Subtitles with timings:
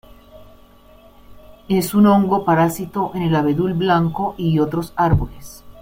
[1.69, 5.63] Es un hongo parásito en el abedul blanco y otros árboles.